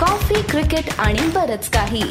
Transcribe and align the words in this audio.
Coffee 0.00 0.40
cricket 0.50 0.88
आणि 1.00 1.26
बरच 1.34 1.68
काही. 1.70 2.02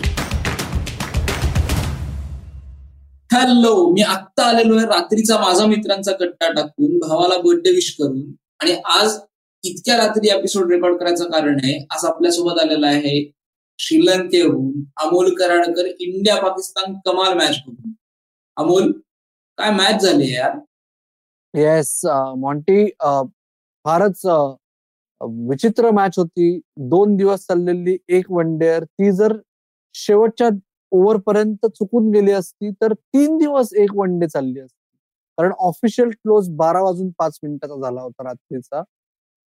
हॅलो 3.33 3.71
मी 3.93 4.01
आत्ता 4.01 4.43
आलेलो 4.43 4.77
आहे 4.77 4.85
रात्रीचा 4.87 5.37
माझा 5.39 5.65
मित्रांचा 5.65 6.11
कट्टा 6.19 6.51
टाकून 6.53 6.97
भावाला 6.99 7.37
बर्थडे 7.43 7.71
विश 7.75 7.89
करून. 7.99 8.21
आणि 8.61 8.75
आज 8.95 9.17
इतक्या 9.63 9.97
रात्री 9.97 10.29
एपिसोड 10.29 10.71
रेकॉर्ड 10.71 10.99
करायचं 10.99 11.31
कारण 11.31 11.57
आहे 11.63 11.77
आज 11.95 12.05
आपल्यासोबत 12.05 12.59
आलेला 12.61 12.87
आहे 12.87 13.19
श्रीलंकेहून 13.79 14.71
अमोल 15.03 15.33
कराडकर 15.35 15.85
इंडिया 15.87 16.35
पाकिस्तान 16.41 16.93
कमाल 17.05 17.33
मॅच 17.37 17.59
बघून. 17.67 17.93
अमोल 18.57 18.91
काय 19.57 19.71
मॅच 19.71 20.01
झाली 20.01 20.33
यार? 20.33 20.57
येस 21.53 21.99
मॉन्टी 22.39 22.85
फारच 23.85 24.25
विचित्र 25.21 25.91
मॅच 25.91 26.17
होती. 26.19 26.59
दोन 26.89 27.15
दिवस 27.17 27.45
चाललेली 27.47 27.97
एक 28.17 28.31
वन 28.31 28.57
डेअर 28.59 28.83
ती 28.83 29.11
जर 29.11 29.37
शेवटच्या 29.95 30.49
ओव्हर 30.91 31.17
पर्यंत 31.25 31.65
चुकून 31.67 32.09
गेली 32.11 32.31
असती 32.31 32.69
तर 32.81 32.93
तीन 32.93 33.37
दिवस 33.37 33.73
एक 33.79 33.95
वन 33.95 34.17
डे 34.19 34.27
चालली 34.27 34.59
असती. 34.59 34.75
कारण 35.37 35.51
ऑफिशियल 35.59 36.09
क्लोज 36.11 36.49
बारा 36.57 36.81
वाजून 36.83 37.09
पाच 37.19 37.39
मिनिटाचा 37.43 37.75
झाला 37.81 38.01
होता 38.01 38.23
रात्रीचा. 38.23 38.81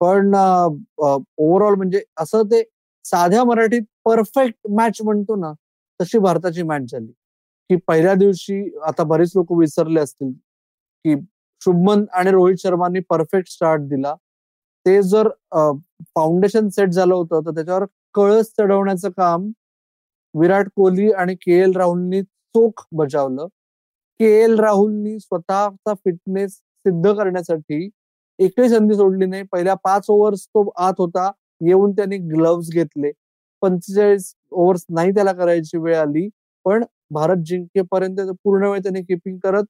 पण 0.02 0.36
ओव्हरऑल 0.36 1.76
म्हणजे 1.76 2.02
असं 2.22 2.44
ते 2.52 2.64
साध्या 3.06 3.44
मराठीत 3.46 3.82
परफेक्ट 4.06 4.68
मॅच 4.78 5.02
म्हणतो 5.04 5.36
ना 5.36 5.52
तशी 6.00 6.20
भारताची 6.20 6.64
मॅच 6.64 6.92
झाली. 6.92 7.12
की 7.70 7.76
पहिल्या 7.88 8.14
दिवशी 8.16 8.64
आता 8.88 9.04
बरेच 9.04 9.32
लोक 9.36 9.52
विसरले 9.60 10.00
असतील 10.02 10.32
की 11.06 11.16
शुभमन 11.62 12.04
आणि 12.14 12.32
रोहित 12.32 12.58
शर्मानी 12.62 13.00
परफेक्ट 13.10 13.50
स्टार्ट 13.52 13.82
दिला. 13.90 14.14
ते 14.86 15.02
जर 15.04 15.28
फाउंडेशन 16.16 16.70
सेट 16.70 16.90
झालं 16.92 17.14
होतं 17.14 17.42
तर 17.46 17.52
त्याच्यावर 17.56 17.86
कळस 18.16 18.52
चढवण्याचं 18.58 19.10
काम 19.18 19.52
विराट 20.36 20.68
कोहली 20.76 21.12
आणि 21.14 21.36
के 21.38 21.60
एल 21.60 21.74
राहुलनी 21.76 22.22
चोख 22.24 22.86
बजावलं. 22.94 23.48
के 24.20 24.26
एल 24.44 24.60
राहुलनी 24.60 25.20
स्वतःचा 25.20 25.94
फिटनेस 25.96 26.54
सिद्ध 26.86 27.08
करण्यासाठी 27.10 27.90
एकही 28.40 28.70
संधी 28.70 28.96
सोडली 28.96 29.26
नाही. 29.26 29.44
पहिल्या 29.52 29.74
पाच 29.84 30.06
ओव्हर्स 30.10 30.46
तो 30.48 30.70
आत 30.80 30.94
होता 31.00 31.32
येऊन 31.62 31.92
त्यांनी 31.94 32.18
ग्लव्स 32.30 32.70
घेतले. 32.74 33.12
पंचेचाळीस 33.62 34.34
ओव्हर्स 34.52 34.86
नाही 34.92 35.12
त्याला 35.16 35.34
करायची 35.34 35.78
वेळ 35.78 35.96
आली 35.98 36.28
पण 36.66 36.84
भारत 37.14 37.44
जिंकेपर्यंत 37.48 38.20
पूर्ण 38.44 38.68
वेळ 38.68 38.80
त्यांनी 38.84 39.02
किपिंग 39.04 39.38
करत 39.44 39.64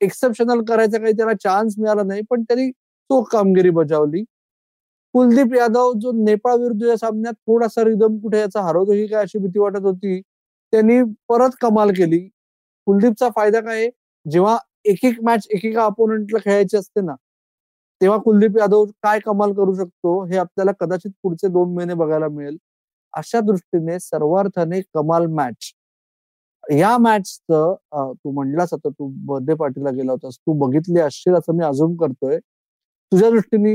एक्सेप्शनल 0.00 0.62
करायचा 0.68 0.98
काही 0.98 1.12
त्याला 1.16 1.32
चान्स 1.42 1.74
मिळाला 1.78 2.02
नाही 2.04 2.22
पण 2.30 2.42
त्यांनी 2.44 2.70
चोख 2.70 3.28
कामगिरी 3.32 3.70
बजावली. 3.72 4.22
कुलदीप 5.14 5.54
यादव 5.54 5.92
जो 6.00 6.12
नेपाळ 6.24 6.54
विरुद्ध 6.58 6.82
या 6.84 6.96
सामन्यात 6.96 7.34
थोडासा 7.46 7.82
रिदम 7.84 8.18
कुठे 8.20 8.38
याचा 8.40 8.60
हरवतो 8.62 8.92
ही 8.92 9.06
काय 9.06 9.22
अशी 9.22 9.38
भीती 9.38 9.58
वाटत 9.58 9.84
होती 9.84 10.20
त्यांनी 10.20 11.00
परत 11.28 11.56
कमाल 11.62 11.90
केली. 11.96 12.18
कुलदीपचा 12.86 13.28
फायदा 13.36 13.60
काय 13.60 13.88
जेव्हा 14.26 14.56
एक 14.90 15.04
एक 15.04 15.18
मॅच 15.24 15.46
एकेका 15.50 15.84
अपोनंटला 15.84 16.38
खेळायची 16.44 16.76
असते 16.76 17.00
ना 17.00 17.14
तेव्हा 18.00 18.18
कुलदीप 18.24 18.58
यादव 18.58 18.84
काय 19.02 19.18
कमाल 19.26 19.52
करू 19.54 19.74
शकतो 19.74 20.22
हे 20.26 20.36
आपल्याला 20.38 20.72
कदाचित 20.80 21.10
पुढचे 21.22 21.48
दोन 21.48 21.74
महिने 21.74 21.94
बघायला 21.94 22.28
मिळेल. 22.28 22.56
अशा 23.14 23.40
दृष्टीने 23.42 23.98
सर्वार्थाने 24.00 24.80
कमाल 24.94 25.26
मॅच 25.34 25.72
या 26.64 26.96
मॅचचं 26.98 27.74
तू 28.14 28.30
म्हणलास 28.32 28.72
आता 28.74 28.88
तू 28.90 29.08
बर्थडे 29.26 29.54
पार्टीला 29.56 29.90
गेला 29.96 30.12
होतास 30.12 30.36
तू 30.38 30.52
बघितली 30.60 31.00
असशील 31.00 31.34
असं 31.36 31.56
मी 31.58 31.64
अजून 31.64 31.96
करतोय. 31.96 32.38
तुझ्या 33.12 33.30
दृष्टीने 33.30 33.74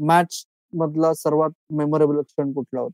मॅच 0.00 0.44
मधला 0.72 1.12
सर्वात 1.14 1.50
मेमोरेबल 1.74 2.20
क्षण 2.22 2.52
कुठला 2.52 2.80
होता? 2.80 2.92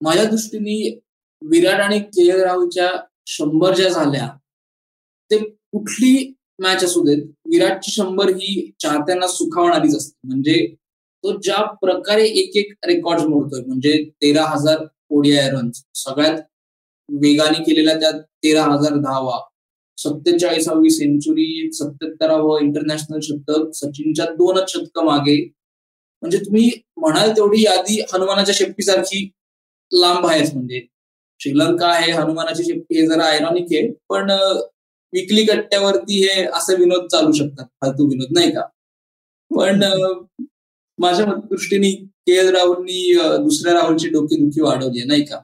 माझ्या 0.00 0.24
दृष्टीने 0.24 0.98
विराट 1.42 1.80
आणि 1.80 1.98
के. 2.00 2.28
एल 2.30 2.40
राहुलच्या 2.42 2.90
शंभर 3.26 3.74
ज्या 3.74 3.88
झाल्या 3.88 4.28
ते 5.30 5.38
कुठली 5.38 6.32
मॅच 6.62 6.84
असू 6.84 7.02
देत? 7.04 7.22
विराटची 7.50 7.90
शंभर 7.92 8.28
ही 8.28 8.70
चाहत्यांना 8.80 9.26
सुखावणारीच 9.28 9.96
असते. 9.96 10.16
म्हणजे 10.24 10.66
तो 11.24 11.36
ज्या 11.40 11.62
प्रकारे 11.80 12.24
एक 12.40 12.56
एक 12.56 12.72
रेकॉर्ड 12.86 13.20
मोडतोय 13.28 13.60
म्हणजे 13.66 14.02
तेरा 14.22 14.44
हजार 14.46 14.84
ओडीआय 15.10 15.48
रन्स 15.50 15.82
सगळ्यात 15.96 16.40
वेगाने 17.08 17.62
केलेल्या 17.64 17.94
त्या 18.00 18.10
तेरा 18.44 18.62
हजार 18.64 18.94
धावा 19.00 19.38
सत्तेचाळीसावी 19.98 20.90
सेंचुरी 20.90 21.70
सत्याहत्तरावं 21.72 22.60
इंटरनॅशनल 22.62 23.20
शतक 23.22 23.70
सचिनच्या 23.74 24.24
दोनच 24.32 24.72
शतक 24.72 24.98
मागे 24.98 25.36
म्हणजे 26.22 26.38
तुम्ही 26.38 26.70
म्हणाल 26.96 27.30
तेवढी 27.36 27.62
यादी 27.64 28.00
हनुमानाच्या 28.12 28.54
शेपटीसारखी 28.54 29.28
लांब 29.90 30.26
आहेच 30.26 30.52
म्हणजे. 30.54 30.86
श्रीलंका 31.40 31.88
आहे 31.88 32.10
हनुमानाची 32.12 32.64
शेपटी 32.64 32.98
हे 33.00 33.06
जरा 33.06 33.24
आयरॉनिक 33.24 33.66
आहे 33.72 33.90
पण 34.08 34.30
विकली 35.12 35.44
कट्ट्यावरती 35.46 36.18
हे 36.22 36.42
असे 36.56 36.74
विनोद 36.76 37.06
चालू 37.12 37.32
शकतात 37.32 37.66
फालतू 37.82 38.06
विनोद 38.08 38.32
नाही 38.32 38.50
का? 38.54 38.62
पण 39.50 39.82
माझ्या 40.98 41.26
दृष्टीने 41.50 41.90
के 42.26 42.32
एल 42.38 42.48
राहुलनी 42.54 43.14
दुसऱ्या 43.44 43.74
राहुलची 43.74 44.08
डोकेदुखी 44.10 44.60
वाढवली 44.60 44.98
आहे 44.98 45.06
नाही 45.08 45.24
का? 45.24 45.40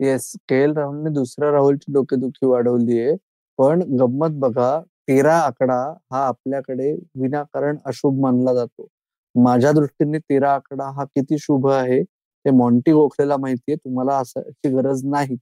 येस 0.00 0.30
के 0.48 0.62
एल 0.64 0.72
राहुलने 0.76 1.10
दुसऱ्या 1.14 1.50
राहुलची 1.52 1.92
डोकेदुखी 1.92 2.46
वाढवली 2.46 2.98
आहे 3.00 3.14
पण 3.58 3.82
गंमत 3.98 4.38
बघा 4.40 4.78
तेरा 5.08 5.34
आकडा 5.36 5.80
हा 6.12 6.26
आपल्याकडे 6.26 6.92
विनाकारण 7.20 7.76
अशुभ 7.86 8.20
मानला 8.20 8.54
जातो. 8.54 8.86
माझ्या 9.34 9.72
दृष्टीने 9.72 10.18
तेरा 10.18 10.52
आकडा 10.54 10.88
हा 10.96 11.04
किती 11.04 11.38
शुभ 11.38 11.68
आहे 11.70 12.02
ते 12.02 12.50
मॉन्टी 12.58 12.92
गोखलेला 12.92 13.36
माहितीये 13.36 13.76
तुम्हाला 13.76 14.16
असाची 14.18 14.68
गरज 14.74 15.04
नाही. 15.04 15.36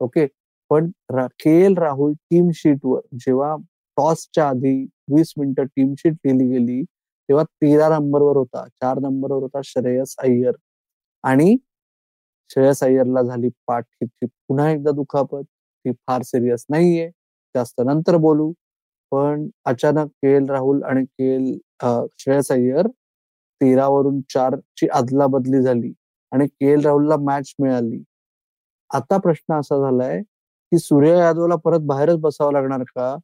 ओके? 0.00 0.26
पण 0.70 0.90
के 1.40 1.50
एल 1.64 1.76
राहुल 1.78 2.12
टीम 2.30 2.50
शीटवर 2.54 3.00
जेव्हा 3.20 3.54
टॉसच्या 3.96 4.48
आधी 4.48 4.82
वीस 5.14 5.32
मिनिटं 5.38 5.64
टीम 5.76 5.94
शीट 5.98 6.14
केली 6.24 6.48
गेली 6.50 6.82
तेव्हा 7.28 7.44
तेरा 7.62 7.88
नंबरवर 7.88 8.36
होता 8.36 8.66
चार 8.82 8.98
नंबरवर 9.02 9.42
होता 9.42 9.60
श्रेयस 9.64 10.14
अय्यर. 10.22 10.54
आणि 11.24 11.56
श्रेयस 12.50 12.82
अय्यरला 12.84 13.22
झाली 13.22 13.48
पाठ 13.66 13.84
पुन्हा 14.24 14.70
एकदा 14.70 14.90
दुखापत 14.96 15.42
ती 15.44 15.92
फार 15.92 16.22
सिरियस 16.22 16.64
नाहीये 16.70 17.08
जास्त 17.54 17.80
नंतर 17.86 18.16
बोलू. 18.26 18.52
पण 19.12 19.48
अचानक 19.66 20.08
के 20.22 20.34
एल 20.36 20.48
राहुल 20.50 20.82
आणि 20.84 21.04
के 21.04 21.34
एल 21.34 21.56
श्रेयस 22.18 22.50
अय्यर 22.52 22.86
तेरावरून 23.60 24.20
चार 24.30 24.56
ची 24.76 24.86
अदला 24.92 25.26
बदली 25.26 25.62
झाली 25.62 25.92
आणि 26.32 26.46
के 26.46 26.72
एल 26.72 26.84
राहुलला 26.84 27.16
मॅच 27.16 27.54
मिळाली. 27.60 28.02
आता 28.90 29.16
प्रश्न 29.18 29.54
असा 29.60 29.78
झालाय 29.80 30.20
की 30.72 30.78
सूर्य 30.78 31.16
यादवला 31.18 31.56
परत 31.64 31.80
बाहेरच 31.86 32.18
बसावं 32.20 32.52
लागणार 32.52 32.82
का? 32.96 33.16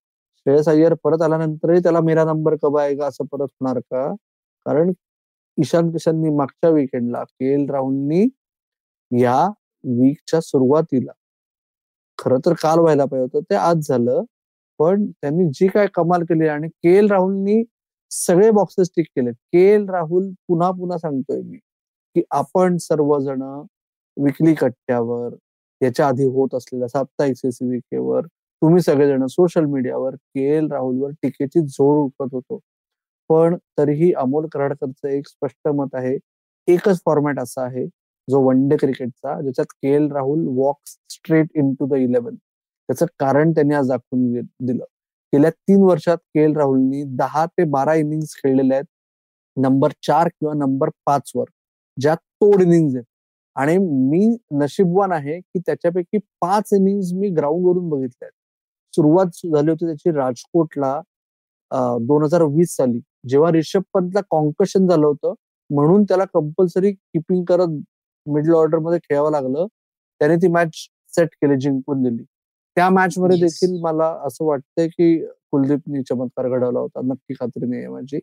श्रेयस 0.47 0.69
अय्यर 0.69 0.95
परत 1.05 1.23
आल्यानंतरही 1.23 1.81
त्याला 1.83 2.01
मेरा 2.01 2.25
नंबर 2.25 2.55
कब 2.63 2.79
का 2.99 3.07
असं 3.07 3.25
परत 3.33 3.49
होणार 3.61 3.79
का? 3.81 4.13
कारण 4.67 4.93
ईशान 5.59 5.91
किशननी 5.93 6.31
मागच्या 6.37 6.71
विकेंडला 6.71 7.23
के 7.25 7.53
एल 7.55 7.69
राहुलनी 7.71 8.25
या 9.11 9.37
वीकच्या 9.85 10.41
सुरुवातीला 10.41 11.13
खर 12.19 12.37
तर 12.47 12.53
काल 12.63 12.79
व्हायला 12.79 13.05
पाहिजे 13.05 13.25
होतं 13.25 13.51
ते 13.51 13.55
आज 13.55 13.89
झालं. 13.89 14.23
पण 14.81 15.05
त्यांनी 15.13 15.45
जी 15.55 15.69
काय 15.69 15.87
कमाल 15.95 16.23
केली 16.23 16.49
आणि 16.49 16.69
के 16.69 16.97
एल 16.99 17.11
राहुलनी 17.11 17.63
सगळे 18.13 18.51
बॉक्सेस 18.51 18.91
टिक 18.97 19.07
केलेत. 19.17 19.35
के 19.53 19.61
एल 19.75 19.89
राहुल 19.91 20.29
पुन्हा 20.49 20.71
पुन्हा 20.71 20.99
सांगतोय 20.99 21.41
मी 21.43 21.59
की 22.17 22.23
आपण 22.31 22.77
सर्वजण 22.81 23.43
विकली 24.17 24.55
कट्ट्यावर 24.55 25.35
याच्या 25.81 26.07
आधी 26.09 26.25
होत 26.33 26.55
असलेल्या 26.55 26.89
साप्ताहिक 26.89 27.37
सीसीव्हीकेवर 27.37 28.27
तुम्ही 28.63 28.83
सगळेजण 28.83 29.27
सोशल 29.27 29.65
मीडियावर 29.67 30.15
के 30.15 30.45
एल 30.57 30.71
राहुलवर 30.73 31.11
टीकेची 31.23 31.61
जोड 31.61 31.97
उठत 31.99 32.35
होतो. 32.35 32.59
पण 33.31 33.57
तरीही 33.79 34.13
अमोल 34.19 34.47
कराडकरचं 34.53 35.09
एक 35.09 35.29
स्पष्ट 35.29 35.69
मत 35.69 35.95
आहे 35.95 36.17
एकच 36.69 37.01
फॉर्मॅट 37.07 37.39
असा 37.41 37.63
आहे 37.65 37.87
जो 38.29 38.41
वन 38.43 38.67
डे 38.69 38.77
क्रिकेटचा 38.77 39.41
ज्याच्यात 39.41 39.73
K 39.83 39.95
L 39.95 40.11
Rahul 40.13 40.47
walk 40.59 40.79
straight 41.11 41.47
into 41.81 41.87
the 41.89 41.95
eleven 41.95 42.35
त्याचं 42.35 43.07
कारण 43.21 43.53
त्यांनी 43.53 43.75
आज 43.75 43.89
दाखवून 43.89 44.33
दिलं. 44.67 44.85
गेल्या 45.33 45.51
तीन 45.51 45.83
वर्षात 45.83 46.19
के 46.35 46.43
एल 46.45 46.57
राहुलनी 46.57 47.03
दहा 47.19 47.45
ते 47.47 47.65
बारा 47.71 47.95
इनिंग्स 47.95 48.35
खेळलेल्या 48.37 48.77
आहेत. 48.77 48.87
नंबर 49.57 49.93
चार 50.07 50.29
किंवा 50.29 50.55
नंबर 50.57 50.89
पाच 51.07 51.33
वर. 51.37 51.45
ज्या 51.99 52.15
तोड 52.15 52.63
इनिंग्स 52.63 52.95
आहेत. 52.95 53.05
आणि 53.57 53.77
मी 53.79 54.37
नशीबवान 54.61 55.13
आहे 55.13 55.39
की 55.41 55.59
त्याच्यापैकी 55.67 56.19
पाच 56.41 56.73
इनिंग्स 56.75 57.13
मी 57.15 57.29
ग्राउंड 57.37 57.67
वरून 57.67 57.89
बघितल्या 57.89 58.27
आहेत. 58.27 58.33
सुरुवात 58.95 59.27
झाली 59.53 59.71
होती 59.71 59.87
त्याची 59.87 60.11
राजकोटला 60.17 61.01
दोन 62.09 62.23
हजार 62.23 62.43
वीस 62.57 62.77
साली. 62.77 63.01
जेव्हा 63.29 63.51
रिषभ 63.53 63.83
पंतला 63.95 64.21
कॉन्कशन 64.31 64.87
झालं 64.89 65.07
होतं 65.07 65.35
म्हणून 65.71 66.05
त्याला 66.05 66.25
कंपल्सरी 66.35 66.93
किपिंग 66.93 67.45
करत 67.49 67.79
मिडल 68.27 68.55
ऑर्डरमध्ये 68.55 68.99
खेळावं 69.05 69.31
लागलं. 69.33 69.67
त्याने 70.21 70.37
ती 70.43 70.49
मॅच 70.53 70.71
सेट 71.17 71.29
केली 71.43 71.57
जिंकून 71.61 72.03
दिली. 72.03 72.25
त्या 72.77 72.89
मॅच 72.91 73.19
मध्ये 73.19 73.37
देखील 73.39 73.79
मला 73.83 74.07
असं 74.27 74.45
वाटतंय 74.45 74.89
की 74.89 75.17
कुलदीपनी 75.53 76.03
चमत्कार 76.09 76.49
घडवला 76.49 76.79
होता. 76.81 77.01
नक्की 77.05 77.35
खात्री 77.35 77.67
नाही 77.67 77.81
आहे 77.83 77.89
माझी. 77.93 78.19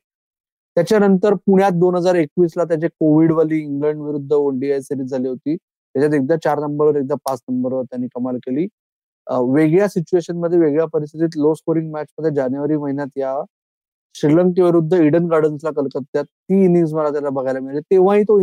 त्याच्यानंतर 0.77 1.33
पुण्यात 1.45 1.71
दोन 1.79 1.95
हजार 1.95 2.15
एकवीस 2.15 2.53
ला 2.57 2.63
त्याचे 2.63 2.87
कोविडवाली 2.89 3.57
इंग्लंड 3.59 4.01
विरुद्ध 4.01 4.31
ओडीआय 4.33 4.79
सिरीज 4.81 5.09
झाली 5.11 5.27
होती. 5.27 5.55
त्याच्यात 5.55 6.13
एकदा 6.13 6.35
चार 6.43 6.59
नंबरवर 6.59 6.95
एकदा 6.97 7.15
पाच 7.25 7.39
नंबरवर 7.49 7.83
त्यांनी 7.83 8.07
कमाल 8.15 8.37
केली. 8.45 8.67
वेगळ्या 9.27 9.87
सिच्युएशनमध्ये 9.89 10.59
वेगळ्या 10.59 10.85
परिस्थितीत 10.93 11.37
लो 11.37 11.53
स्कोरिंग 11.55 11.91
मॅच 11.93 12.07
मध्ये 12.19 12.31
जानेवारी 12.35 12.77
महिन्यात 12.77 13.17
या 13.17 13.35
श्रीलंकेविरुद्ध 14.15 14.93
इडन 14.95 15.27
गार्डन्सला 15.29 15.71
कलकत्त्यात 15.73 16.25
ती 16.25 16.63
इनिंग्स 16.65 16.93
मला 16.93 17.09
त्याला 17.11 17.29
बघायला 17.31 17.59
मिळाली. 17.59 17.81
तेव्हाही 17.91 18.23
तो 18.23 18.39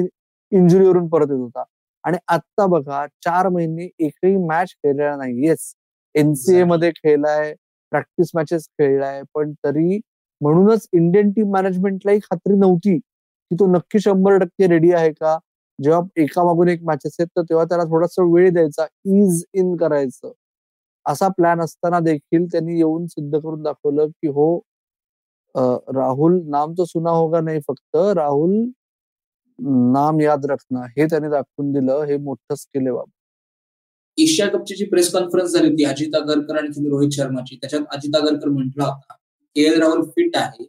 इंजुरीवरून 0.53 1.09
परत 1.09 1.31
येत 1.31 1.39
होता. 1.41 1.65
आणि 2.05 2.19
आता 2.29 2.67
बघा 2.69 3.07
चार 3.25 3.49
महिने 3.51 3.89
एकही 4.01 4.37
मॅच 4.47 4.71
खेळलेला 4.75 5.17
नाही. 5.17 5.47
येस 5.49 5.73
एनसीए 6.17 6.65
मध्ये 6.65 6.91
खेळलाय 6.93 7.53
प्रॅक्टिस 7.93 8.31
मॅचेस 8.35 8.67
खेळलाय 8.71 9.23
पण 9.35 9.53
तरी 9.65 9.99
म्हणूनच 10.41 10.87
इंडियन 10.93 11.31
टीम 11.33 11.51
मॅनेजमेंटलाही 11.53 12.19
खात्री 12.21 12.55
नव्हती 12.57 12.97
की 12.99 13.55
तो 13.55 13.67
नक्की 13.69 14.01
शंभर 14.01 14.39
टक्के 14.39 14.67
रेडी 14.69 14.93
आहे 14.93 15.11
का? 15.13 15.39
जेव्हा 15.79 16.01
एका 16.17 16.45
मागून 16.45 16.69
एक 16.69 16.83
मॅचेस 16.85 17.17
आहेत 17.21 17.29
तर 17.37 17.43
तेव्हा 17.43 17.65
त्याला 17.67 17.85
थोडासा 17.87 18.23
वेळ 18.27 18.51
द्यायचा 18.51 18.87
इज 19.17 19.43
इन 19.55 19.75
करायचं. 19.77 20.33
असा 21.07 21.29
प्लॅन 21.31 21.61
असताना 21.63 21.99
देखील 22.03 22.47
त्यांनी 22.53 22.77
येऊन 22.79 23.07
सिद्ध 23.09 23.39
करून 23.39 23.63
दाखवलं 23.63 24.07
की 24.13 24.29
हो 24.31 24.59
राहुल 25.95 26.41
नाम 26.49 26.73
तो 26.75 26.85
सुना 26.85 27.11
होगा 27.13 27.41
नाही 27.43 27.61
फक्त 27.69 27.97
राहुल 28.17 28.55
नाम 29.93 30.21
याद 30.21 30.47
रखना 30.47 30.85
हे 30.99 31.07
त्यांनी 31.07 31.29
दाखवून 31.31 31.73
दिलं 31.73 32.05
हे 32.05 32.17
मोठं 32.19 32.55
स्किल 32.57 32.83
आहे 32.83 32.93
बाबा. 32.93 33.11
एशिया 34.19 34.47
कपची 34.49 34.75
जी 34.75 34.85
प्रेस 34.85 35.13
कॉन्फरन्स 35.13 35.53
झाली 35.53 35.69
होती 35.69 35.85
अजित 35.85 36.15
आगरकर 36.15 36.57
आणि 36.59 36.89
रोहित 36.89 37.11
शर्माची 37.13 37.57
त्याच्यात 37.57 37.83
अजित 37.91 38.17
आगरकर 38.17 38.49
म्हटला 38.49 38.85
होता 38.85 39.15
के 39.57 39.61
एल 39.61 39.81
राहुल 39.81 40.03
फिट 40.07 40.37
आहे 40.37 40.65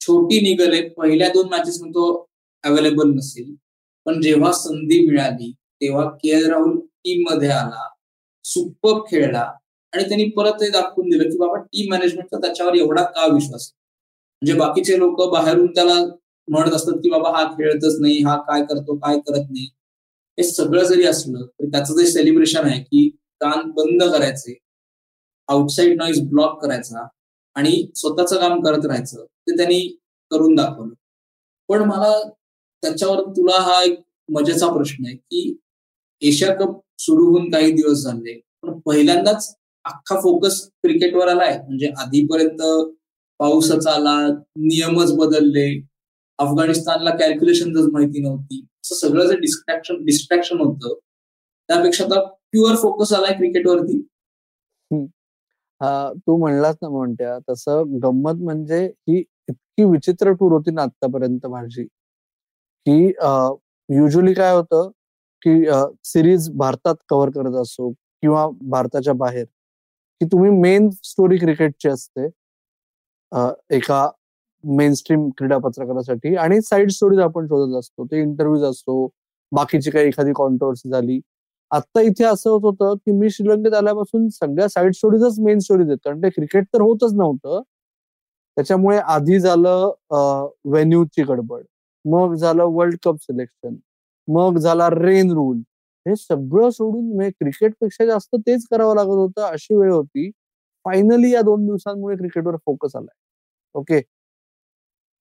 छोटी 0.00 0.40
निघले 0.40 0.80
पहिल्या 0.88 1.28
दोन 1.28 1.48
मॅचेस 1.48 1.80
तो 1.80 2.06
अवेलेबल 2.64 3.10
नसेल 3.14 3.54
पण 4.06 4.20
जेव्हा 4.20 4.52
संधी 4.52 5.06
मिळाली 5.06 5.52
तेव्हा 5.80 6.04
के 6.22 6.28
एल 6.28 6.46
राहुल 6.46 6.78
टीममध्ये 7.04 7.48
आला 7.48 7.88
सुपर 8.44 8.98
खेळला 9.10 9.50
आणि 9.92 10.04
त्यांनी 10.04 10.28
परत 10.30 10.62
हे 10.62 10.68
दाखवून 10.68 11.08
दिलं 11.08 11.30
की 11.30 11.38
बाबा 11.38 11.58
टीम 11.62 11.90
मॅनेजमेंटचा 11.90 12.38
त्याच्यावर 12.38 12.74
एवढा 12.74 13.02
का 13.04 13.26
विश्वास 13.26 13.72
म्हणजे 14.42 14.58
बाकीचे 14.58 14.98
लोक 14.98 15.22
बाहेरून 15.32 15.66
त्याला 15.66 15.94
म्हणत 16.48 16.72
असतात 16.72 16.94
की 16.94 17.10
बाबा 17.10 17.30
हा 17.30 17.44
खेळतच 17.52 17.96
नाही 18.00 18.22
हा 18.22 18.36
काय 18.48 18.62
करतो 18.62 18.96
काय 18.96 19.18
करत 19.18 19.44
नाही. 19.50 19.66
हे 20.38 20.42
सगळं 20.44 20.84
जरी 20.84 21.04
असलं 21.06 21.44
तरी 21.46 21.70
त्याचं 21.70 21.96
जे 21.96 22.06
सेलिब्रेशन 22.06 22.64
आहे 22.64 22.82
की 22.82 23.08
कान 23.40 23.70
बंद 23.70 24.02
करायचे 24.02 24.58
आउटसाईड 25.48 25.96
नॉईज 25.98 26.20
ब्लॉक 26.28 26.62
करायचा 26.62 27.06
आणि 27.56 27.86
स्वतःचं 27.96 28.40
काम 28.40 28.60
करत 28.62 28.86
राहायचं 28.86 29.24
ते 29.24 29.56
त्यांनी 29.56 29.80
करून 30.30 30.54
दाखवलं. 30.54 30.92
पण 31.68 31.82
मला 31.82 32.12
त्याच्यावर 32.82 33.22
तुला 33.36 33.60
हा 33.62 33.82
एक 33.82 33.98
मजेचा 34.28 34.66
प्रश्न 34.72 35.06
आहे 35.06 35.16
की 35.16 35.56
एशिया 36.22 36.54
कप 36.54 36.80
सुरू 36.98 37.26
होऊन 37.26 37.50
काही 37.50 37.70
दिवस 37.72 38.02
झाले 38.04 38.38
पण 38.62 38.78
पहिल्यांदाच 38.86 39.54
अख्खा 39.84 40.20
फोकस 40.20 40.60
क्रिकेटवर 40.82 41.28
आलाय. 41.28 41.58
म्हणजे 41.58 41.90
आधीपर्यंत 41.98 42.62
पाऊसच 43.40 43.86
आला 43.86 44.16
नियमच 44.28 45.12
बदलले 45.16 45.68
अफगाणिस्तानला 46.38 47.10
कॅल्क्युलेशनच 47.10 47.88
माहिती 47.92 48.22
नव्हती 48.22 48.60
असं 48.84 48.94
सगळं 48.96 49.26
जे 49.26 49.36
डिस्ट्रॅक्शन 49.36 50.04
डिस्ट्रॅक्शन 50.04 50.60
होतं 50.60 50.94
त्यापेक्षा 51.68 52.04
आता 52.04 52.20
प्युअर 52.52 52.74
फोकस 52.76 53.12
आलाय 53.12 53.32
क्रिकेटवरती 53.32 54.00
तू 56.26 56.36
म्हणलास 56.36 56.76
ना 56.82 56.88
म्हणत्या 56.88 57.38
तसं 57.48 57.98
गंमत 58.02 58.42
म्हणजे 58.42 58.84
ही 58.84 59.18
इतकी 59.48 59.84
विचित्र 59.84 60.32
टूर 60.32 60.52
होती 60.52 60.70
ना 60.70 60.82
आतापर्यंत 60.82 61.46
माझी 61.46 61.84
की 61.84 63.02
युजली 63.88 64.32
काय 64.34 64.54
होतं 64.54 64.90
की 65.42 65.64
सिरीज 66.04 66.48
भारतात 66.58 66.94
कव्हर 67.08 67.30
करत 67.30 67.56
असो 67.60 67.90
किंवा 67.90 68.46
भारताच्या 68.70 69.14
बाहेर 69.14 69.44
की 70.20 70.26
तुम्ही 70.26 70.50
मेन 70.50 70.88
स्टोरी 71.04 71.38
क्रिकेटची 71.38 71.88
असते 71.88 72.26
एका 73.76 74.08
मेन 74.78 74.94
स्ट्रीम 74.94 75.28
क्रीडा 75.38 75.58
पत्रकारासाठी. 75.64 76.34
आणि 76.36 76.60
साईड 76.62 76.90
स्टोरीज 76.90 77.18
आपण 77.20 77.46
शोधत 77.46 77.76
असतो. 77.78 78.04
ते 78.06 78.20
इंटरव्ह्यूज 78.22 78.64
असतो 78.70 79.06
बाकीची 79.52 79.90
काही 79.90 80.08
एखादी 80.08 80.32
कॉन्ट्रोवर्सी 80.36 80.90
झाली. 80.90 81.20
आता 81.70 82.00
इथे 82.02 82.24
असं 82.24 82.50
होत 82.50 82.60
होतं 82.64 82.94
की 82.96 83.12
मी 83.12 83.30
श्रीलंकेत 83.30 83.74
आल्यापासून 83.74 84.28
सगळ्या 84.32 84.68
साईड 84.68 84.92
स्टोरीजच 84.94 85.38
मेन 85.40 85.58
स्टोरीज 85.60 85.88
आहेत. 85.88 85.98
कारण 86.04 86.22
ते 86.22 86.28
क्रिकेट 86.30 86.64
तर 86.74 86.80
होतच 86.82 87.14
नव्हतं. 87.14 87.62
त्याच्यामुळे 88.56 88.98
आधी 88.98 89.38
झालं 89.40 89.90
व्हेन्यूची 90.66 91.22
गडबड. 91.24 91.62
मग 92.04 92.34
झालं 92.36 92.64
वर्ल्ड 92.74 92.96
कप 93.04 93.16
सिलेक्शन 93.22 93.76
मग 94.28 94.58
झाला 94.58 94.88
रेन 94.90 95.30
रूल 95.32 95.58
हे 96.06 96.14
सगळं 96.16 96.70
सोडून 96.70 97.28
क्रिकेटपेक्षा 97.30 98.04
जास्त 98.06 98.36
तेच 98.46 98.66
करावं 98.70 98.94
लागत 98.96 99.08
होतं 99.10 99.42
अशी 99.44 99.74
वेळ 99.76 99.92
होती. 99.92 100.30
फायनली 100.84 101.32
या 101.32 101.40
दोन 101.42 101.66
दिवसांमुळे 101.66 102.16
क्रिकेटवर 102.16 102.56
फोकस 102.66 102.96
आलाय. 102.96 103.16
ओके 103.74 104.00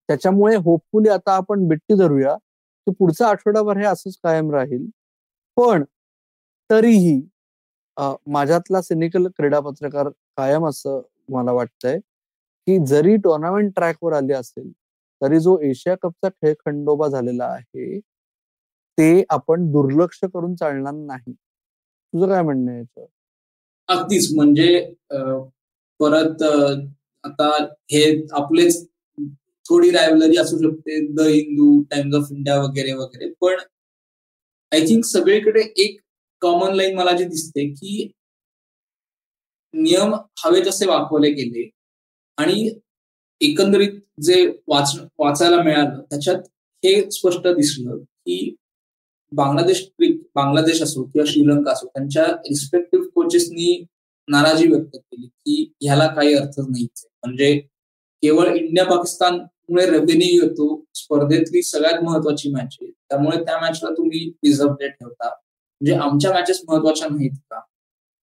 त्याच्यामुळे 0.10 0.56
होपफुली 0.56 1.10
आता 1.10 1.36
आपण 1.36 1.68
बिट्टी 1.68 1.96
धरूया 2.00 2.36
की 2.36 2.92
पुढचा 3.00 3.28
आठवडाभर 3.28 3.78
हे 3.78 3.86
असंच 3.86 4.18
कायम 4.24 4.52
राहील. 4.54 4.86
पण 5.57 5.84
तरीही 6.69 7.22
माझ्यातला 8.28 8.81
सिनिकल 8.81 9.28
क्रीडा 9.28 9.60
पत्रकार 9.60 10.10
कायम 10.38 10.68
असं 10.68 11.02
मला 11.30 11.52
वाटतंय 11.52 12.00
की 12.00 12.78
जरी 12.88 13.16
टुर्नामेंट 13.24 13.72
ट्रॅकवर 13.75 14.13
आली 14.13 14.34
असेल 14.34 14.72
तरी 15.22 15.40
जो 15.40 15.57
एशिया 15.63 15.96
कपचा 16.02 16.30
खेळ 16.31 16.54
खंडोबा 16.66 17.07
झालेला 17.07 17.46
आहे 17.46 18.00
ते 18.98 19.24
आपण 19.30 19.66
दुर्लक्ष 19.72 20.19
करून 20.24 20.56
चालणार 20.56 20.94
नाही. 20.94 21.34
तुझं 21.34 22.28
काय 22.30 22.42
म्हणणं 22.42 22.72
आहे 22.72 23.06
अगदीच. 23.90 24.34
म्हणजे 24.36 24.80
परत 26.00 26.44
आता 27.24 27.50
हे 27.92 28.04
आपलेच 28.34 28.86
थोडी 29.66 29.90
रायवलरी 29.92 30.38
असू 30.38 30.58
शकते. 30.58 31.00
The 31.16 31.28
Hindu 31.28 31.82
Times 31.92 32.16
of 32.16 32.32
India 32.32 32.58
वगैरे 32.62 32.94
वगैरे. 32.94 33.32
पण 33.42 33.56
आय 34.72 34.82
थिंक 34.88 35.06
सगळीकडे 35.06 35.62
एक 35.78 36.00
कॉमन 36.42 36.76
लाईन 36.76 36.96
मला 36.98 37.12
जे 37.18 37.24
दिसते 37.26 37.66
की 37.70 38.10
नियम 39.74 40.14
हवे 40.44 40.62
तसे 40.68 40.86
वापरले 40.86 41.30
गेले 41.34 41.70
आणि 42.38 42.70
एकंदरीत 43.42 44.00
जे 44.22 44.46
वाच 44.68 44.96
वाचायला 45.20 45.62
मिळालं 45.64 46.02
त्याच्यात 46.10 46.42
हे 46.84 46.94
स्पष्ट 47.12 47.48
दिसलं 47.48 47.98
की 47.98 48.56
बांगलादेश 49.32 49.84
बांगलादेश 50.36 50.81
असो 50.81 51.04
किंवा 51.04 51.26
श्रीलंका 51.26 51.72
असो 51.72 51.88
त्यांच्या 51.88 52.26
रिस्पेक्टिव्ह 52.50 53.07
कोचेसनी 53.16 53.84
नाराजी 54.28 54.68
व्यक्त 54.68 54.95
केली 54.95 55.28
की 55.28 55.74
ह्याला 55.81 56.07
काही 56.07 56.34
अर्थ 56.34 56.60
नाही 56.60 56.84
म्हणजे 56.84 57.56
केवळ 58.24 58.54
इंडिया 58.56 58.86
पाकिस्तान 58.86 59.40
पाकिस्तानमुळे 59.69 59.86
रेव्हेन्यू 59.86 60.44
येतो. 60.44 60.86
स्पर्धेतली 60.95 61.62
सगळ्यात 61.64 62.04
महत्वाची 62.04 62.52
मॅच 62.52 62.78
आहे. 62.81 62.92
त्यामुळे 62.92 63.44
त्या 63.45 63.60
मॅचला 63.62 63.90
तुम्ही 63.90 64.30
रिझर्व 64.30 64.74
ठेवता. 64.74 65.28
म्हणजे 65.30 65.95
आमच्या 65.95 66.34
मॅचेस 66.34 66.62
महत्त्वाच्या 66.68 67.07
नाहीत 67.12 67.31
का? 67.31 67.60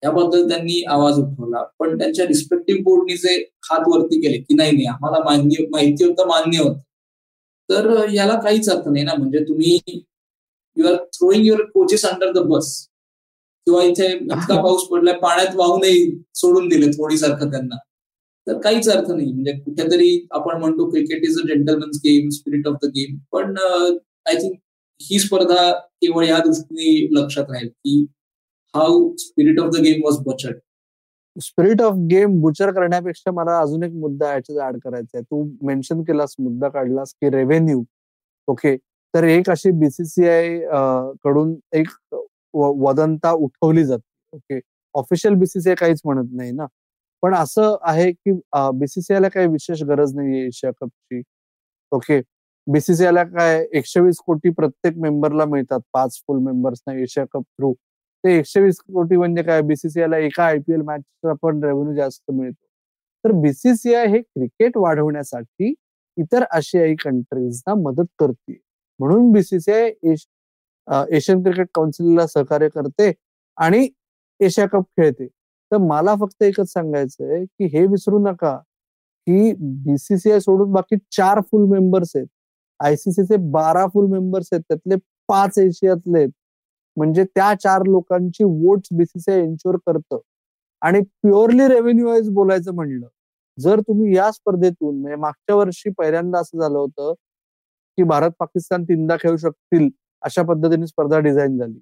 याबद्दल 0.04 0.48
त्यांनी 0.48 0.82
आवाज 0.88 1.18
उठवला. 1.18 1.62
पण 1.78 1.98
त्यांच्या 1.98 2.26
रिस्पेक्टिव्ह 2.26 2.82
बोर्डनी 2.82 3.16
जे 3.16 3.34
हात 3.70 3.80
वरती 3.86 4.20
केले 4.20 4.38
की 4.38 4.54
नाही 4.54 4.72
नाही 4.72 4.86
आम्हाला 4.86 5.24
मान्य 5.24 5.66
माहिती 5.70 6.04
होतं 6.04 6.26
मान्य 6.26 6.58
होतं. 6.58 6.78
तर 7.68 8.08
याला 8.12 8.40
काहीच 8.40 8.70
अर्थ 8.70 8.88
नाही 8.88 9.04
ना. 9.04 9.14
म्हणजे 9.14 9.38
तुम्ही 9.38 9.78
you 10.76 10.86
are 10.86 10.96
throwing 10.96 11.46
your 11.46 11.62
coaches 11.62 12.04
under 12.04 12.32
the 12.32 12.38
bus 12.38 12.88
किंवा 13.66 13.82
इथे 13.82 14.06
इतका 14.12 14.62
पाऊस 14.62 14.82
पडलाय 14.88 15.14
पाण्यात 15.14 15.54
वाहूनही 15.54 16.22
सोडून 16.34 16.68
दिले 16.68 16.86
थोडीसारखं 16.86 17.50
त्यांना. 17.50 17.76
तर 18.46 18.58
काहीच 18.60 18.88
अर्थ 18.88 19.10
नाही. 19.10 19.32
म्हणजे 19.32 19.52
कुठेतरी 19.64 20.26
आपण 20.30 20.58
म्हणतो 20.60 20.88
cricket 20.90 21.24
is 21.24 21.38
a 21.40 21.46
gentleman's 21.48 22.00
game 22.04 22.28
spirit 22.36 22.66
of 22.68 22.76
the 22.82 22.88
game 22.96 23.16
पण 23.32 23.54
uh, 23.56 23.96
आय 24.26 24.34
थिंक 24.42 24.58
ही 25.00 25.18
स्पर्धा 25.18 25.70
केवळ 25.72 26.24
या 26.26 26.38
दृष्टीने 26.46 27.20
लक्षात 27.20 27.50
राहील 27.50 27.68
की 27.68 28.04
how 28.74 29.14
spirit 29.18 29.60
of 29.60 29.70
the 29.76 29.80
game 29.84 30.04
was 30.04 30.18
butchered 30.26 30.58
spirit 31.36 31.80
of 31.82 31.94
game 32.10 32.40
butcher 32.40 32.70
करण्यापेक्षा 32.74 33.30
मला 33.32 33.58
अजून 33.60 33.82
एक 33.82 33.92
मुद्दा 34.00 34.32
याच्यात 34.32 34.58
ऍड 34.68 34.78
करायचा 34.84 35.16
आहे. 35.18 35.22
तू 35.22 35.44
मेन्शन 35.66 36.02
केलास 36.04 36.34
मुद्दा 36.38 36.68
काढलास 36.68 37.12
की 37.14 37.30
रेव्हेन्यू 37.30 37.82
ओके 38.48 38.76
तर 39.14 39.24
एक 39.24 39.50
अशी 39.50 39.70
बीसीसीआय 39.80 40.48
uh, 40.58 41.14
कडून 41.24 41.54
एक 41.72 41.88
वदंता 42.54 43.32
उठवली 43.32 43.84
जाते. 43.84 44.36
ओके 44.36 44.60
ऑफिशियल 44.94 45.34
बीसीसीआय 45.34 45.74
काहीच 45.74 46.00
म्हणत 46.04 46.32
नाही 46.36 46.50
ना. 46.52 46.66
पण 47.22 47.34
असं 47.34 47.76
आहे 47.88 48.10
की 48.12 48.32
बीसीसीआयला 48.78 49.28
काही 49.34 49.46
विशेष 49.48 49.82
गरज 49.88 50.14
नाहीये 50.16 50.46
एशिया 50.46 50.70
कपची. 50.80 51.22
ओके? 51.92 52.20
बीसीसीआयला 52.66 53.22
काय 53.24 53.64
एकशे 53.74 54.00
वीस 54.00 54.18
कोटी 54.26 54.50
प्रत्येक 54.58 54.96
मेंबरला 55.02 55.44
मिळतात 55.46 55.80
पाच 55.94 56.18
फुल 56.26 56.38
मेंबर्सना 56.44 56.94
एशिया 57.02 57.24
कप 57.32 57.42
थ्रू. 57.42 57.72
ते 58.24 58.36
एकशे 58.38 58.60
वीस 58.62 58.76
कोटी 58.94 59.16
म्हणजे 59.16 59.42
काय? 59.42 59.60
बीसीसीआयला 59.62 60.18
एका 60.18 60.44
आयपीएल 60.44 60.82
मॅचचा 60.86 61.32
पण 61.42 61.62
रेव्हेन्यू 61.64 61.94
जास्त 61.96 62.30
मिळतो. 62.30 62.66
तर 63.24 63.32
बीसीसीआय 63.42 64.06
हे 64.08 64.20
क्रिकेट 64.20 64.76
वाढवण्यासाठी 64.76 65.72
इतर 66.16 66.44
आशियाई 66.56 66.94
कंट्रीजना 67.04 67.74
मदत 67.82 68.06
करते. 68.18 68.58
म्हणून 69.00 69.30
बीसीसीआय 69.32 69.88
एशियन 71.16 71.42
क्रिकेट 71.42 71.68
काउन्सिलला 71.74 72.26
सहकार्य 72.26 72.68
करते 72.74 73.12
आणि 73.58 73.88
एशिया 74.40 74.66
कप 74.68 74.84
खेळते. 74.98 75.26
तर 75.72 75.76
मला 75.80 76.14
फक्त 76.16 76.42
एकच 76.42 76.72
सांगायचंय 76.72 77.44
की 77.46 77.66
हे 77.74 77.84
विसरू 77.86 78.18
नका 78.20 78.56
की 79.26 79.52
बीसीसीआय 79.84 80.40
सोडून 80.40 80.72
बाकी 80.72 80.96
चार 81.12 81.40
फुल 81.42 81.68
मेंबर्स 81.70 82.12
आहेत. 82.16 82.26
आयसीसीचे 82.80 83.36
बारा 83.52 83.86
फुल 83.86 84.06
मेंबर्स 84.12 84.48
आहेत 84.52 84.62
त्यातले 84.68 84.96
पाच 85.28 85.58
एशियातले 85.58 86.18
आहेत. 86.18 86.30
म्हणजे 86.96 87.24
त्या 87.26 87.52
चार 87.60 87.82
लोकांची 87.86 88.44
वोट 88.44 88.80
बीसीसीआय 88.92 89.40
एन्श्युअर 89.40 89.76
करतं. 89.86 90.18
आणि 90.82 91.00
प्युअरली 91.22 91.68
रेव्हेन्यू 91.68 92.08
वाईज 92.08 92.28
बोलायचं 92.30 92.74
म्हणलं 92.74 93.06
जर 93.58 93.80
तुम्ही 93.80 94.16
या 94.16 94.30
स्पर्धेतून 94.32 95.00
म्हणजे 95.00 95.16
मागच्या 95.16 95.56
वर्षी 95.56 95.90
पहिल्यांदा 95.98 96.38
असं 96.40 96.60
झालं 96.60 96.78
होतं 96.78 97.12
की 97.98 98.02
भारत 98.04 98.30
पाकिस्तान 98.38 98.84
तीनदा 98.84 99.16
खेळू 99.20 99.36
शकतील 99.36 99.88
अशा 100.22 100.42
पद्धतीने 100.42 100.86
स्पर्धा 100.86 101.18
डिझाईन 101.18 101.58
झाली. 101.58 101.78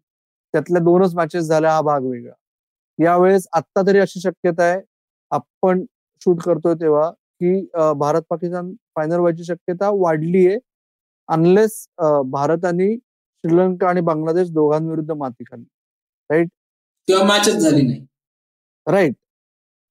त्यातल्या 0.54 0.82
दोनच 0.82 1.14
मॅचेस 1.14 1.44
झाल्या 1.44 1.72
हा 1.72 1.80
भाग 1.82 2.04
वेगळा. 2.04 2.32
यावेळेस 3.04 3.46
आत्ता 3.56 3.82
तरी 3.86 3.98
अशी 3.98 4.20
शक्यता 4.20 4.62
आहे. 4.64 4.80
आपण 5.32 5.84
शूट 6.22 6.42
करतोय 6.44 6.74
तेव्हा 6.80 7.10
की 7.10 7.60
भारत 7.98 8.22
पाकिस्तान 8.30 8.72
फायनल 8.96 9.18
व्हायची 9.18 9.44
शक्यता 9.44 9.90
वाढली 10.00 10.46
आहे. 10.46 10.58
अनलेस 11.28 11.86
भारत 12.32 12.64
आणि 12.64 12.94
श्रीलंका 12.96 13.88
आणि 13.88 14.00
बांगलादेश 14.08 14.50
दोघांविरुद्ध 14.52 15.10
माती 15.12 15.44
खाली. 15.44 15.64
राईट 16.30 16.48
किंवा 17.08 17.22
मॅचच 17.26 17.56
झाली 17.58 17.82
नाही. 17.86 18.04
राईट 18.86 19.14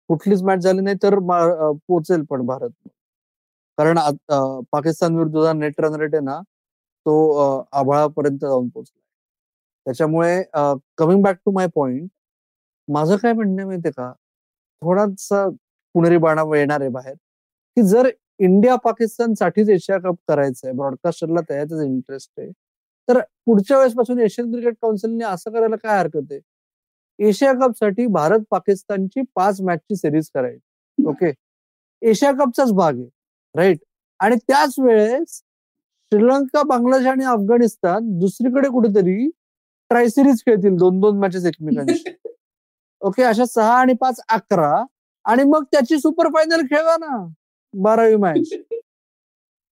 कुठलीच 0.09 0.41
मॅच 0.43 0.59
झाली 0.59 0.81
नाही 0.81 0.95
तर 1.03 1.17
पोचेल 1.87 2.23
पण 2.29 2.45
भारत. 2.45 2.69
कारण 3.77 3.97
पाकिस्तान 4.71 5.15
विरुद्ध 5.17 5.51
नेट 5.59 5.79
रन 5.81 5.95
रेट 6.01 6.13
आहे 6.15 6.23
ना 6.23 6.39
तो 7.05 7.13
आभाळापर्यंत 7.71 8.39
जाऊन 8.41 8.67
पोहोचला 8.69 8.99
त्याच्यामुळे 9.85 10.41
coming 10.97 11.21
back 11.23 11.35
to 11.45 11.51
my 11.51 11.67
point 11.75 12.09
माझं 12.89 13.15
काय 13.15 13.33
म्हणणं 13.33 13.65
माहितीये 13.65 13.91
का? 13.91 14.11
थोडासा 14.81 15.47
पुणेरी 15.95 16.17
बाणा 16.17 16.41
येणार 16.57 16.81
आहे 16.81 16.89
बाहेर 16.89 17.13
की 17.77 17.81
जर 17.81 18.09
इंडिया 18.39 18.75
पाकिस्तान 18.75 19.33
साठीच 19.33 19.69
एशिया 19.69 19.97
कप 19.99 20.15
करायचं 20.27 20.67
आहे 20.67 20.75
ब्रॉडकास्टरला 20.77 21.41
त्याच्याच 21.41 21.81
इंटरेस्ट 21.81 22.31
आहे 22.37 22.49
तर 23.07 23.19
पुढच्या 23.45 23.77
वेळेसपासून 23.77 24.19
एशियन 24.19 24.51
क्रिकेट 24.51 24.73
काउन्सिलने 24.81 25.23
असं 25.25 25.51
करायला 25.51 25.75
काय 25.75 25.97
हरकत 25.99 26.31
आहे? 26.31 26.39
एशिया 27.19 27.51
कपसाठी 27.53 28.05
भारत 28.07 28.39
पाकिस्तानची 28.51 29.21
पाच 29.35 29.61
मॅचची 29.61 29.95
सिरीज 29.95 30.29
करायची 30.33 31.05
ओके 31.07 31.31
एशिया 32.01 32.31
कपचाच 32.33 32.71
भाग 32.71 32.95
आहे 32.95 33.07
राईट 33.55 33.77
आणि 34.19 34.35
त्याच 34.47 34.75
वेळेस 34.79 35.41
श्रीलंका 36.11 36.61
बांगलादेश 36.63 37.07
आणि 37.07 37.25
अफगाणिस्तान 37.25 38.09
दुसरीकडे 38.19 38.69
कुठेतरी 38.69 39.29
ट्राय 39.91 40.07
सिरीज 40.07 40.41
खेळतील 40.45 40.75
दोन 40.77 40.99
दोन 40.99 41.17
मॅचेस 41.19 41.45
एकमेकांची 41.45 42.13
ओके 43.01 43.23
अशा 43.23 43.45
सहा 43.45 43.73
आणि 43.73 43.93
पाच 43.93 44.19
अकरा 44.29 44.73
आणि 45.25 45.43
मग 45.43 45.63
त्याची 45.71 45.97
सुपर 45.99 46.27
फायनल 46.27 46.61
खेळवा 46.61 46.95
ना. 46.97 47.25
बारावी 47.73 48.15
मॅच 48.15 48.49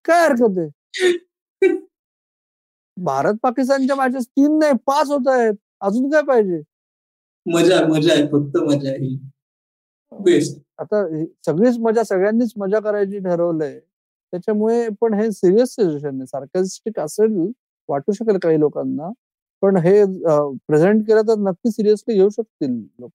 काय 0.04 0.26
हरकत 0.26 0.58
आहे? 0.58 0.68
भारत 2.96 3.34
पाकिस्तानच्या 3.42 3.96
मॅचेस 3.96 4.26
तीन 4.26 4.58
नाही 4.58 4.72
पाच 4.86 5.10
होत 5.10 5.28
आहेत. 5.28 5.54
अजून 5.80 6.10
काय 6.10 6.22
पाहिजे? 6.22 6.60
मजा 7.46 7.80
मजा 7.88 8.12
आहे 8.12 8.26
फक्त 8.26 8.56
मजा 8.58 8.90
आहे. 8.90 9.16
बेस्ट 10.12 10.58
आता 10.78 11.02
सगळीच 11.46 11.78
मजा 11.78 12.02
सगळ्यांनीच 12.04 12.52
मजा 12.56 12.80
करायची 12.80 13.18
ठरवलंय. 13.18 13.78
त्याच्यामुळे 14.32 14.88
पण 15.00 15.14
हे 15.14 15.30
सिरियस 15.32 15.74
सिच्युएशन 15.74 16.16
आहे. 16.16 16.26
सार्कॅस्टिक 16.26 17.00
असेल 17.00 17.36
वाटू 17.88 18.12
शकेल 18.12 18.38
काही 18.38 18.60
लोकांना. 18.60 19.10
पण 19.62 19.76
हे 19.84 20.04
प्रेझेंट 20.68 21.06
केलं 21.06 21.22
तर 21.28 21.38
नक्की 21.40 21.70
सिरियसली 21.70 22.14
घेऊ 22.14 22.28
शकतील 22.30 22.70
लोक. 23.00 23.10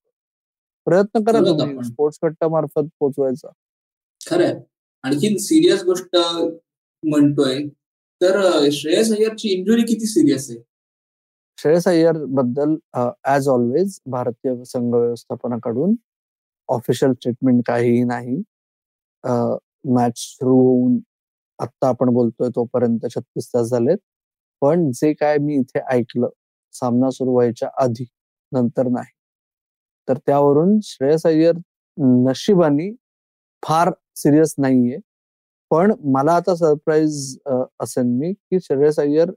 प्रयत्न 0.88 1.24
करा 1.24 1.40
तुम्ही 1.40 1.84
स्पोर्ट्स 1.86 2.20
कट्टा 2.22 2.48
मार्फत 2.50 2.88
पोहोचवायचा. 3.00 3.50
खरंय 4.22 4.54
आणखी 5.04 5.38
सिरियस 5.40 5.84
गोष्ट 5.84 6.16
म्हणतोय 7.04 7.58
तर 8.22 8.40
श्रेयस 8.72 9.12
अय्यरची 9.12 9.50
इंजुरी 9.50 9.82
किती 9.84 10.06
सिरियस 10.08 10.50
आहे? 10.50 10.60
श्रेयस 11.58 11.88
अय्यरबद्दल 11.88 12.76
ऍज 13.30 13.48
ऑलवेज 13.50 14.00
भारतीय 14.12 14.64
संघ 14.66 14.94
व्यवस्थापनाकडून 14.96 15.96
ऑफिशियल 16.70 17.14
स्टेटमेंट 17.14 17.62
काहीही 17.68 18.04
नाही. 18.04 18.42
मॅच 19.96 20.18
सुरू 20.18 20.56
होऊन 20.58 21.00
आत्ता 21.60 21.88
आपण 21.88 22.10
बोलतोय 22.14 22.50
तोपर्यंत 22.56 23.06
छत्तीस 23.16 23.48
तास 23.54 23.68
झालेत. 23.70 23.98
पण 24.62 24.89
जे 24.96 25.13
काय 25.13 25.38
मी 25.39 25.56
इथे 25.60 25.80
ऐकलं 25.91 26.30
सामना 26.74 27.10
सुरू 27.12 27.34
व्हायच्या 27.34 27.70
आधी 27.84 28.06
नंतर 28.51 28.88
नाही. 28.89 29.12
तर 30.08 30.18
त्यावरून 30.27 30.80
श्रेयस 30.84 31.25
अय्यर 31.27 31.56
नशिबानी 32.27 32.91
फार 33.63 33.91
सिरियस 34.18 34.56
नाहीये. 34.60 34.98
पण 35.72 35.94
मला 36.13 36.34
आता 36.36 36.56
सरप्राईज 36.56 37.38
असेल 37.82 38.06
मी 38.20 38.34
की 38.34 38.60
श्रेयस 38.62 39.00
अय्यर 39.00 39.32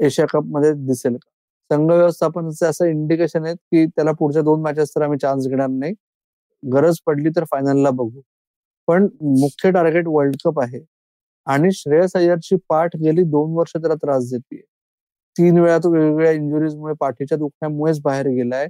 एशिया 0.00 0.26
कपमध्ये 0.32 0.72
दिसेल 0.86 1.16
का? 1.16 1.30
संघ 1.70 1.90
व्यवस्थापनाचे 1.92 2.66
असं 2.66 2.86
इंडिकेशन 2.86 3.44
आहेत 3.46 3.56
की 3.72 3.86
त्याला 3.86 4.12
पुढच्या 4.20 4.42
दोन 4.42 4.62
मॅचेस 4.62 4.90
तर 4.96 5.02
आम्ही 5.02 5.18
चान्स 5.22 5.48
घेणार 5.48 5.68
नाही. 5.70 5.94
गरज 6.62 6.98
पडली 7.06 7.30
तर 7.36 7.44
फायनलला 7.52 7.90
बघू. 7.92 8.20
पण 8.88 9.08
मुख्य 9.22 9.70
टार्गेट 9.72 10.08
वर्ल्ड 10.08 10.36
कप 10.44 10.60
आहे. 10.60 10.80
आणि 11.46 11.70
श्रेयस 11.74 12.16
अय्यरची 12.16 12.56
पाठ 12.68 12.96
गेली 12.96 13.22
दोन 13.30 13.52
वर्ष 13.56 13.72
त्याला 13.76 13.94
त्रास 14.02 14.30
देते 14.30 14.60
तीन 15.36 15.58
वेळा 15.58 15.78
तो 15.84 15.90
वेगवेगळ्या 15.92 16.32
इंजुरीजमुळे 16.32 16.94
पाठीच्या 17.00 17.38
दुखण्यामुळेच 17.38 18.00
बाहेर 18.02 18.26
गेलाय. 18.28 18.66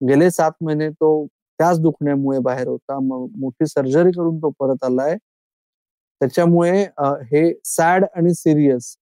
गेले 0.00 0.30
सात 0.30 0.52
महिने 0.64 0.88
तो 0.90 1.26
त्याच 1.58 1.80
दुखण्यामुळे 1.82 2.38
बाहेर 2.44 2.68
होता. 2.68 2.98
मोठी 3.38 3.66
सर्जरी 3.66 4.10
करून 4.16 4.38
तो 4.42 4.50
परत 4.60 4.84
आलाय. 4.84 5.16
त्याच्यामुळे 6.20 6.82
हे 7.32 7.52
सॅड 7.66 8.04
आणि 8.16 8.34
सिरियस 8.34 8.96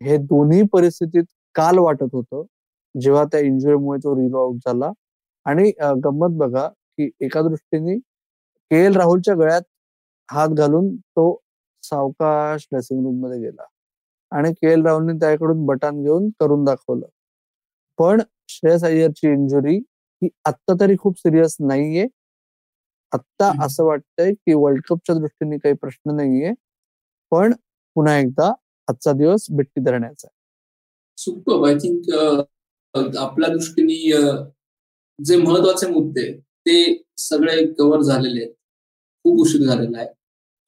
हे 0.00 0.16
दोन्ही 0.18 0.62
परिस्थितीत 0.72 1.24
काल 1.54 1.78
वाटत 1.78 2.08
होतं 2.12 2.42
जेव्हा 2.94 3.24
त्या 3.32 3.40
इंजुरीमुळे 3.40 3.98
तो 4.04 4.14
रिलो 4.16 4.38
आउट 4.40 4.56
झाला. 4.66 4.90
आणि 5.46 5.70
गंमत 6.04 6.36
बघा 6.38 6.66
की 6.68 7.10
एका 7.20 7.42
दृष्टीने 7.42 7.96
के 8.70 8.84
एल 8.86 8.96
राहुलच्या 8.96 9.34
गळ्यात 9.34 9.62
हात 10.28 10.48
घालून 10.58 10.94
तो 10.96 11.30
सावकाश 11.88 12.66
ड्रेसिंग 12.72 13.04
रूममध्ये 13.04 13.38
गेला. 13.40 13.64
आणि 14.32 14.52
के 14.52 14.72
एल 14.72 14.84
राहुलने 14.86 15.12
त्याकडून 15.20 15.64
बटन 15.66 16.02
घेऊन 16.02 16.28
करून 16.40 16.64
दाखवलं. 16.64 17.06
पण 17.98 18.20
श्रेयस 18.50 18.84
अय्यरची 18.84 19.28
इंजुरी 19.32 19.76
ही 20.22 20.28
आत्ता 20.46 20.74
तरी 20.80 20.96
खूप 21.00 21.18
सिरियस 21.18 21.56
नाहीये. 21.60 22.06
आत्ता 23.12 23.50
असं 23.64 23.84
वाटतंय 23.84 24.32
की 24.34 24.54
वर्ल्ड 24.54 24.82
कपच्या 24.88 25.14
दृष्टीने 25.16 25.58
काही 25.58 25.74
प्रश्न 25.80 26.14
नाहीये. 26.16 26.52
पण 27.32 27.52
पुन्हा 27.96 28.16
एकदा 28.18 28.52
आजचा 28.88 29.12
दिवस 29.12 29.46
बिट्टी 29.56 29.80
धरण्याचा 29.84 30.28
सुपर. 31.18 31.66
आय 31.68 31.74
थिंक 31.84 33.16
आपल्या 33.18 33.48
दृष्टीने 33.50 33.94
जे 35.18 35.36
महत्त्वाचे 35.36 35.86
मुद्दे 35.90 36.30
ते 36.66 36.76
सगळे 37.18 37.64
कव्हर 37.78 38.00
झालेले 38.02 38.42
आहेत. 38.42 38.52
खूप 39.24 39.40
उशीर 39.40 39.66
झालेला 39.66 39.98
आहे. 39.98 40.08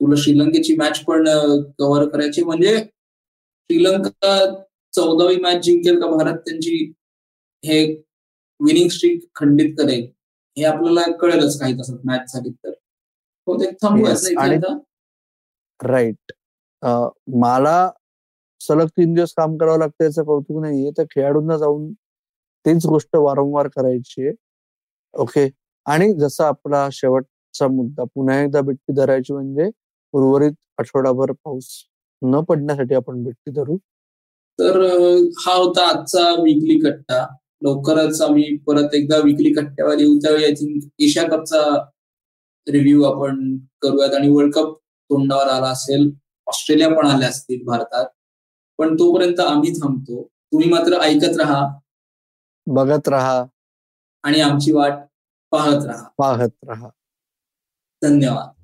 तुला 0.00 0.14
श्रीलंकेची 0.22 0.74
मॅच 0.76 0.98
पण 1.04 1.24
कव्हर 1.78 2.08
करायची. 2.08 2.42
म्हणजे 2.44 2.76
श्रीलंका 2.78 4.36
चौदावी 4.92 5.36
मॅच 5.42 5.62
जिंकेल 5.64 6.00
का 6.00 6.06
भारत? 6.10 6.38
त्यांची 6.38 6.92
हे 7.64 7.84
विनिंग 8.60 8.88
स्ट्रीक 8.88 9.24
खंडित 9.36 9.74
करेल. 9.78 10.06
हे 10.56 10.64
आपल्याला 10.64 11.02
कळेलच 11.20 11.58
काही 11.60 11.74
तसं 11.80 11.96
मॅच 12.04 12.32
झाली 12.32 12.50
तर. 12.50 12.72
हो, 13.46 13.56
राईट 15.80 16.32
मला 17.42 17.90
सलग 18.60 18.86
तीन 18.96 19.12
दिवस 19.14 19.32
काम 19.36 19.56
करावं 19.56 19.78
लागतं 19.78 20.04
याचं 20.04 20.24
कौतुक 20.24 20.60
नाहीये. 20.62 20.90
तर 20.98 21.04
खेळाडूंना 21.10 21.56
जाऊन 21.58 21.92
तीच 22.64 22.86
गोष्ट 22.86 23.16
वारंवार 23.16 23.68
करायची 23.76 24.26
आहे. 24.26 24.34
ओके 25.14 25.48
आणि 25.86 26.12
जसं 26.20 26.44
आपला 26.44 26.88
शेवटचा 26.92 27.68
मुद्दा 27.68 28.04
पुन्हा 28.14 28.40
एकदा 28.42 28.60
बिट्टी 28.60 28.92
धरायची 28.94 29.32
म्हणजे 29.32 29.70
उर्वरित 30.12 30.52
आठवडाभर 30.78 31.32
पाऊस 31.32 31.68
न 32.22 32.40
पडण्यासाठी 32.40 32.94
आपण 32.94 33.24
बिट्टी 33.24 33.50
धरू. 33.50 33.76
तर 34.60 34.80
हा 35.38 35.54
होता 35.54 35.88
आजचा 35.88 36.30
वीकली 36.30 36.90
कट्टा. 36.90 37.26
लवकरच 37.62 38.20
आम्ही 38.20 38.56
परत 38.56 38.94
एकदा 38.94 39.16
वीकली 39.16 39.52
कट्ट्यावर 39.52 39.98
येऊ. 39.98 40.18
त्यावेळी 40.18 40.44
आय 40.44 40.50
थिंक 40.50 40.82
एशिया 40.98 41.24
कपचा 41.24 41.84
रिव्ह्यू 42.68 43.02
आपण 43.02 43.58
करूयात. 43.82 44.14
आणि 44.14 44.28
वर्ल्ड 44.28 44.54
कप 44.54 44.78
तोंडावर 44.78 45.46
आला 45.46 45.66
असेल. 45.66 46.10
ऑस्ट्रेलिया 46.46 46.88
पण 46.88 47.06
आल्या 47.06 47.28
असतील 47.28 47.64
भारतात. 47.66 48.06
पण 48.78 48.94
तोपर्यंत 48.94 49.40
आम्ही 49.40 49.72
थांबतो. 49.72 50.22
तुम्ही 50.28 50.68
मात्र 50.68 51.00
ऐकत 51.00 51.36
राहा. 51.36 51.78
बघत 52.66 53.08
राहा. 53.08 53.44
आणि 54.22 54.40
आमची 54.40 54.72
वाट 54.72 54.92
पाहत 55.50 55.86
राहा. 55.86 56.08
पाहत 56.18 56.48
राहा. 56.68 56.88
धन्यवाद. 58.02 58.57